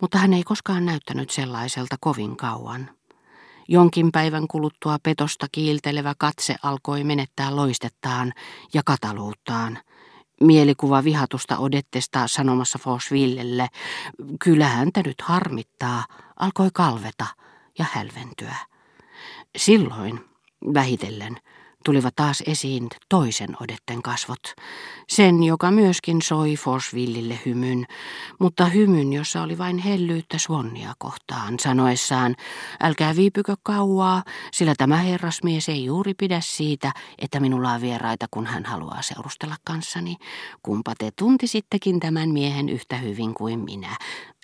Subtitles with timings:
[0.00, 2.90] Mutta hän ei koskaan näyttänyt sellaiselta kovin kauan.
[3.68, 8.32] Jonkin päivän kuluttua petosta kiiltelevä katse alkoi menettää loistettaan
[8.74, 9.78] ja kataluuttaan.
[10.40, 13.68] Mielikuva vihatusta odettesta sanomassa Fosvillelle,
[14.44, 16.04] kyllä häntä nyt harmittaa,
[16.36, 17.26] alkoi kalveta
[17.78, 18.56] ja hälventyä.
[19.56, 20.20] Silloin,
[20.74, 21.36] vähitellen,
[21.84, 24.54] tulivat taas esiin toisen odetten kasvot.
[25.08, 27.86] Sen, joka myöskin soi Forsvillille hymyn,
[28.38, 32.36] mutta hymyn, jossa oli vain hellyyttä Swannia kohtaan, sanoessaan,
[32.80, 38.46] älkää viipykö kauaa, sillä tämä herrasmies ei juuri pidä siitä, että minulla on vieraita, kun
[38.46, 40.16] hän haluaa seurustella kanssani.
[40.62, 43.96] Kumpa te tuntisittekin tämän miehen yhtä hyvin kuin minä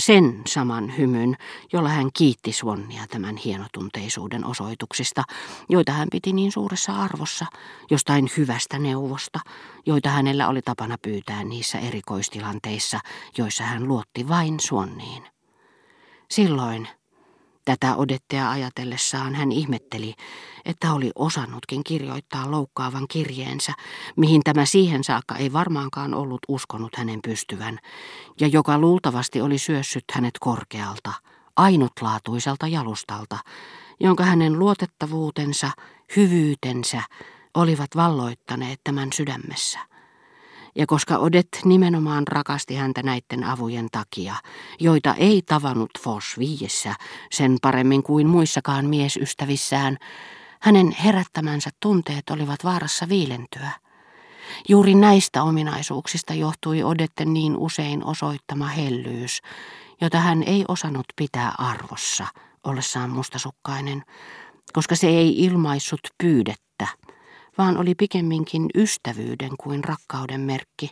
[0.00, 1.36] sen saman hymyn,
[1.72, 5.24] jolla hän kiitti Swannia tämän hienotunteisuuden osoituksista,
[5.68, 7.46] joita hän piti niin suuressa arvossa,
[7.90, 9.40] jostain hyvästä neuvosta,
[9.86, 13.00] joita hänellä oli tapana pyytää niissä erikoistilanteissa,
[13.38, 15.22] joissa hän luotti vain Swanniin.
[16.30, 16.88] Silloin
[17.64, 20.14] Tätä odettea ajatellessaan hän ihmetteli,
[20.64, 23.72] että oli osannutkin kirjoittaa loukkaavan kirjeensä,
[24.16, 27.78] mihin tämä siihen saakka ei varmaankaan ollut uskonut hänen pystyvän,
[28.40, 31.12] ja joka luultavasti oli syössyt hänet korkealta,
[31.56, 33.38] ainutlaatuiselta jalustalta,
[34.00, 35.70] jonka hänen luotettavuutensa,
[36.16, 37.02] hyvyytensä
[37.54, 39.89] olivat valloittaneet tämän sydämessä.
[40.76, 44.34] Ja koska Odet nimenomaan rakasti häntä näiden avujen takia,
[44.80, 46.94] joita ei tavannut Fos viiessä
[47.30, 49.96] sen paremmin kuin muissakaan miesystävissään,
[50.60, 53.70] hänen herättämänsä tunteet olivat vaarassa viilentyä.
[54.68, 59.42] Juuri näistä ominaisuuksista johtui Odetten niin usein osoittama hellyys,
[60.00, 62.26] jota hän ei osannut pitää arvossa
[62.64, 64.02] ollessaan mustasukkainen,
[64.72, 66.86] koska se ei ilmaissut pyydettä,
[67.60, 70.90] vaan oli pikemminkin ystävyyden kuin rakkauden merkki,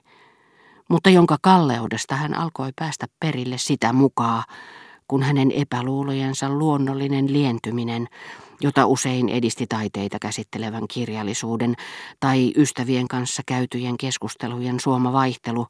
[0.88, 4.44] mutta jonka kalleudesta hän alkoi päästä perille sitä mukaan,
[5.08, 8.08] kun hänen epäluulojensa luonnollinen lientyminen,
[8.60, 11.74] jota usein edisti taiteita käsittelevän kirjallisuuden
[12.20, 15.66] tai ystävien kanssa käytyjen keskustelujen suoma vaihtelu,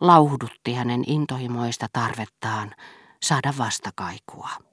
[0.00, 2.74] lauhdutti hänen intohimoista tarvettaan
[3.22, 4.71] saada vastakaikua.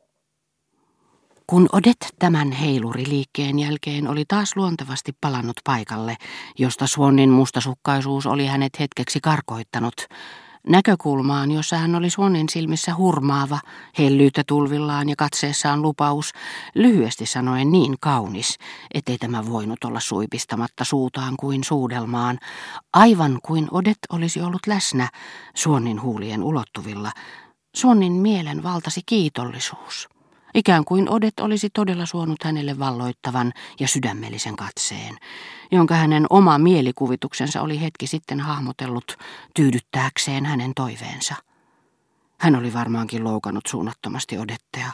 [1.49, 6.17] Kun Odet tämän heiluriliikkeen jälkeen oli taas luontevasti palannut paikalle,
[6.57, 9.95] josta Swannin mustasukkaisuus oli hänet hetkeksi karkoittanut,
[10.67, 13.59] näkökulmaan, jossa hän oli Swannin silmissä hurmaava,
[13.97, 16.31] hellyyttä tulvillaan ja katseessaan lupaus,
[16.75, 18.57] lyhyesti sanoen niin kaunis,
[18.93, 22.39] ettei tämä voinut olla suipistamatta suutaan kuin suudelmaan,
[22.93, 25.09] aivan kuin Odet olisi ollut läsnä
[25.55, 27.11] Swannin huulien ulottuvilla.
[27.77, 30.18] Swannin mielen valtasi kiitollisuus.
[30.53, 35.17] Ikään kuin Odet olisi todella suonut hänelle valloittavan ja sydämellisen katseen,
[35.71, 39.17] jonka hänen oma mielikuvituksensa oli hetki sitten hahmotellut
[39.55, 41.35] tyydyttääkseen hänen toiveensa.
[42.39, 44.91] Hän oli varmaankin loukannut suunnattomasti Odettea.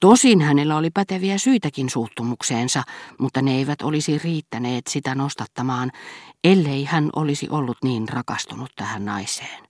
[0.00, 2.82] Tosin hänellä oli päteviä syitäkin suuttumukseensa,
[3.18, 5.90] mutta ne eivät olisi riittäneet sitä nostattamaan,
[6.44, 9.67] ellei hän olisi ollut niin rakastunut tähän naiseen.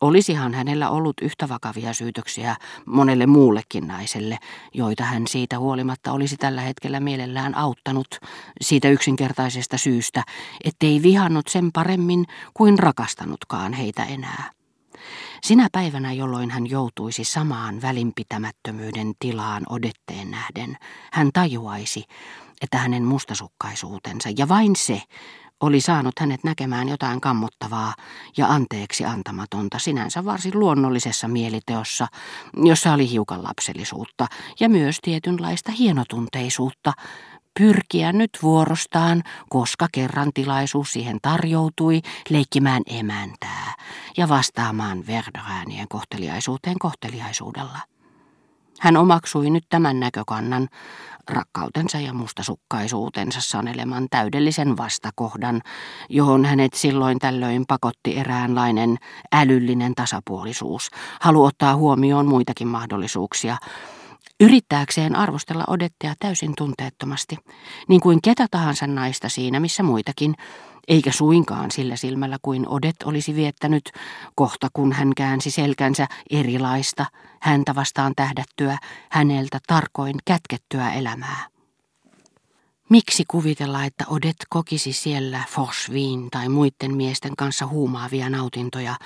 [0.00, 2.56] Olisihan hänellä ollut yhtä vakavia syytöksiä
[2.86, 4.38] monelle muullekin naiselle,
[4.74, 8.18] joita hän siitä huolimatta olisi tällä hetkellä mielellään auttanut
[8.60, 10.22] siitä yksinkertaisesta syystä,
[10.64, 12.24] ettei vihannut sen paremmin
[12.54, 14.50] kuin rakastanutkaan heitä enää.
[15.42, 20.76] Sinä päivänä, jolloin hän joutuisi samaan välinpitämättömyyden tilaan odetteen nähden,
[21.12, 22.04] hän tajuaisi,
[22.60, 25.02] että hänen mustasukkaisuutensa ja vain se
[25.60, 27.94] oli saanut hänet näkemään jotain kammottavaa
[28.36, 32.06] ja anteeksi antamatonta sinänsä varsin luonnollisessa mieliteossa,
[32.56, 34.26] jossa oli hiukan lapsellisuutta
[34.60, 36.92] ja myös tietynlaista hienotunteisuutta,
[37.58, 42.00] pyrkiä nyt vuorostaan, koska kerran tilaisuus siihen tarjoutui,
[42.30, 43.74] leikkimään emäntää
[44.16, 47.78] ja vastaamaan Verderäänien kohteliaisuuteen kohteliaisuudella.
[48.80, 50.68] Hän omaksui nyt tämän näkökannan,
[51.28, 55.62] rakkautensa ja mustasukkaisuutensa saneleman täydellisen vastakohdan,
[56.08, 58.96] johon hänet silloin tällöin pakotti eräänlainen
[59.32, 63.56] älyllinen tasapuolisuus, halu ottaa huomioon muitakin mahdollisuuksia,
[64.40, 67.36] yrittääkseen arvostella Odettea täysin tunteettomasti,
[67.88, 70.34] niin kuin ketä tahansa naista siinä, missä muitakin,
[70.88, 73.92] eikä suinkaan sillä silmällä kuin Odet olisi viettänyt,
[74.34, 77.06] kohta kun hän käänsi selkänsä erilaista,
[77.40, 78.78] häntä vastaan tähdättyä,
[79.10, 81.50] häneltä tarkoin kätkettyä elämää.
[82.90, 88.96] Miksi kuvitella, että Odet kokisi siellä Forsviin tai muiden miesten kanssa huumaavia nautintoja,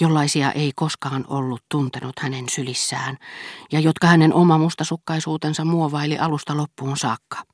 [0.00, 3.16] jollaisia ei koskaan ollut tuntenut hänen sylissään,
[3.72, 7.49] ja jotka hänen oma mustasukkaisuutensa muovaili alusta loppuun saakka?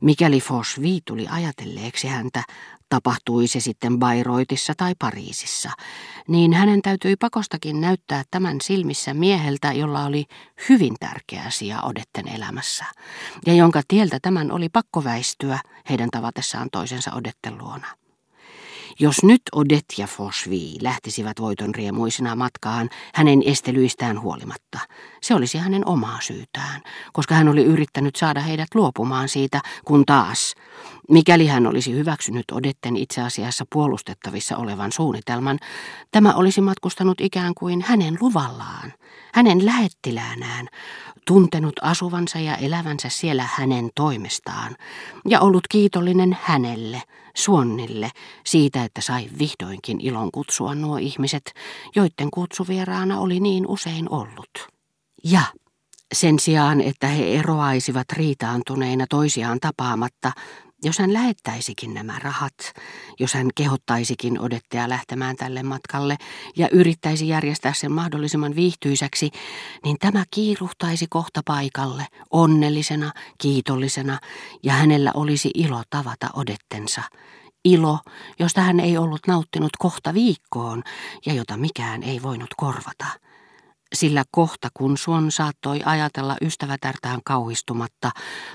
[0.00, 2.42] Mikäli Forsvi tuli ajatelleeksi häntä,
[2.88, 5.70] tapahtui se sitten Bayreutissa tai Pariisissa,
[6.28, 10.24] niin hänen täytyi pakostakin näyttää tämän silmissä mieheltä, jolla oli
[10.68, 12.84] hyvin tärkeä asia Odetten elämässä,
[13.46, 15.58] ja jonka tieltä tämän oli pakko väistyä
[15.90, 18.05] heidän tavatessaan toisensa Odetten luona.
[18.98, 24.78] Jos nyt Odette ja Fosvi lähtisivät voiton riemuisina matkaan hänen estelyistään huolimatta,
[25.22, 26.82] se olisi hänen omaa syytään,
[27.12, 30.54] koska hän oli yrittänyt saada heidät luopumaan siitä, kun taas,
[31.10, 35.58] mikäli hän olisi hyväksynyt Odetten itse asiassa puolustettavissa olevan suunnitelman,
[36.10, 38.92] tämä olisi matkustanut ikään kuin hänen luvallaan,
[39.34, 40.68] hänen lähettiläänään,
[41.26, 44.76] tuntenut asuvansa ja elävänsä siellä hänen toimestaan
[45.28, 47.02] ja ollut kiitollinen hänelle,
[47.36, 48.10] Suonnille,
[48.46, 51.52] siitä, että sai vihdoinkin ilon kutsua nuo ihmiset,
[51.96, 54.68] joiden kutsuvieraana oli niin usein ollut.
[55.24, 55.40] Ja
[56.14, 60.32] sen sijaan, että he eroaisivat riitaantuneina toisiaan tapaamatta,
[60.84, 62.54] jos hän lähettäisikin nämä rahat,
[63.20, 66.16] jos hän kehottaisikin odettea lähtemään tälle matkalle
[66.56, 69.30] ja yrittäisi järjestää sen mahdollisimman viihtyisäksi,
[69.84, 74.18] niin tämä kiiruhtaisi kohta paikalle, onnellisena, kiitollisena,
[74.62, 77.02] ja hänellä olisi ilo tavata odettensa.
[77.64, 77.98] Ilo,
[78.38, 80.82] josta hän ei ollut nauttinut kohta viikkoon
[81.26, 83.06] ja jota mikään ei voinut korvata
[83.96, 88.10] sillä kohta kun Suon saattoi ajatella ystävätärtään kauhistumatta,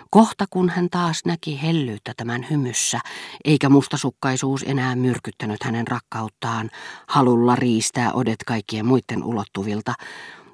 [0.09, 2.99] kohta kun hän taas näki hellyyttä tämän hymyssä,
[3.45, 6.69] eikä mustasukkaisuus enää myrkyttänyt hänen rakkauttaan,
[7.07, 9.93] halulla riistää odet kaikkien muiden ulottuvilta,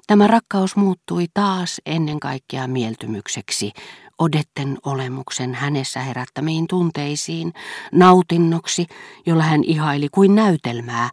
[0.06, 3.72] tämä rakkaus muuttui taas ennen kaikkea mieltymykseksi,
[4.18, 7.52] odetten olemuksen hänessä herättämiin tunteisiin,
[7.92, 8.86] nautinnoksi,
[9.26, 11.10] jolla hän ihaili kuin näytelmää,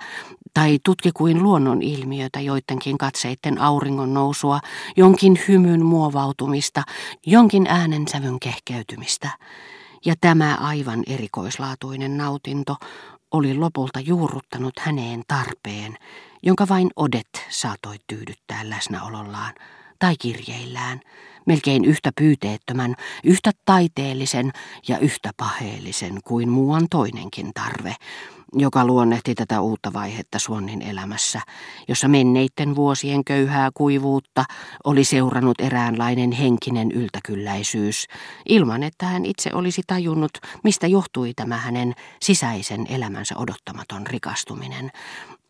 [0.55, 4.59] tai tutki kuin luonnon ilmiötä joidenkin katseitten auringon nousua,
[4.97, 6.83] jonkin hymyn muovautumista,
[7.25, 9.29] jonkin äänensävyn kehkeytymistä.
[10.05, 12.75] Ja tämä aivan erikoislaatuinen nautinto
[13.31, 15.97] oli lopulta juurruttanut häneen tarpeen,
[16.43, 19.53] jonka vain Odet saatoi tyydyttää läsnäolollaan
[19.99, 20.99] tai kirjeillään,
[21.45, 24.51] melkein yhtä pyyteettömän, yhtä taiteellisen
[24.87, 27.95] ja yhtä paheellisen kuin muuan toinenkin tarve,
[28.55, 31.41] joka luonnehti tätä uutta vaihetta Suonnin elämässä,
[31.87, 34.43] jossa menneitten vuosien köyhää kuivuutta
[34.83, 38.05] oli seurannut eräänlainen henkinen yltäkylläisyys,
[38.49, 40.31] ilman että hän itse olisi tajunnut,
[40.63, 44.91] mistä johtui tämä hänen sisäisen elämänsä odottamaton rikastuminen.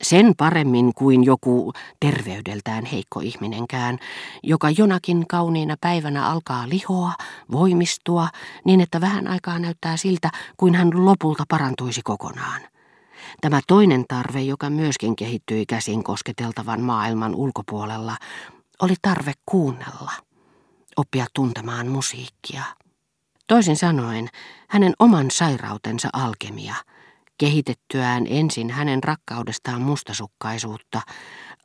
[0.01, 3.97] Sen paremmin kuin joku terveydeltään heikko ihminenkään,
[4.43, 7.11] joka jonakin kauniina päivänä alkaa lihoa,
[7.51, 8.27] voimistua,
[8.65, 12.74] niin että vähän aikaa näyttää siltä, kuin hän lopulta parantuisi kokonaan.
[13.41, 18.17] Tämä toinen tarve, joka myöskin kehittyi käsin kosketeltavan maailman ulkopuolella,
[18.81, 20.11] oli tarve kuunnella,
[20.97, 22.63] oppia tuntemaan musiikkia.
[23.47, 24.29] Toisin sanoen,
[24.69, 26.75] hänen oman sairautensa alkemia,
[27.37, 31.01] kehitettyään ensin hänen rakkaudestaan mustasukkaisuutta,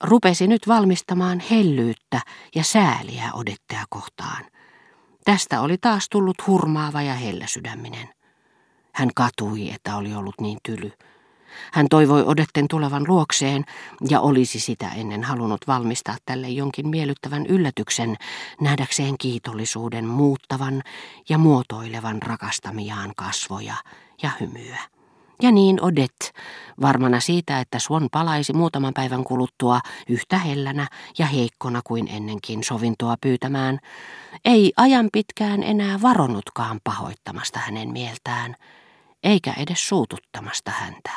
[0.02, 2.20] rupesi nyt valmistamaan hellyyttä
[2.55, 4.44] ja sääliä odettea kohtaan.
[5.25, 8.08] Tästä oli taas tullut hurmaava ja helläsydäminen.
[8.93, 10.93] Hän katui, että oli ollut niin tyly.
[11.72, 13.64] Hän toivoi Odetten tulevan luokseen
[14.10, 18.16] ja olisi sitä ennen halunnut valmistaa tälle jonkin miellyttävän yllätyksen
[18.60, 20.82] nähdäkseen kiitollisuuden muuttavan
[21.28, 23.74] ja muotoilevan rakastamiaan kasvoja
[24.22, 24.78] ja hymyä.
[25.42, 26.32] Ja niin Odet,
[26.82, 30.86] varmana siitä, että Suon palaisi muutaman päivän kuluttua yhtä hellänä
[31.18, 33.79] ja heikkona kuin ennenkin sovintoa pyytämään,
[34.44, 38.56] ei ajan pitkään enää varonutkaan pahoittamasta hänen mieltään,
[39.22, 41.10] eikä edes suututtamasta häntä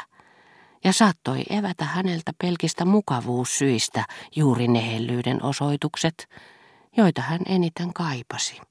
[0.84, 6.30] ja saattoi evätä häneltä pelkistä mukavuussyistä juuri ne hellyyden osoitukset,
[6.98, 8.62] joita hän eniten kaipasi.